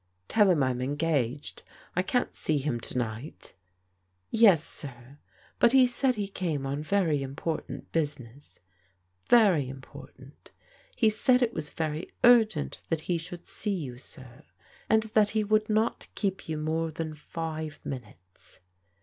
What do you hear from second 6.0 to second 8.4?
he came on very important busi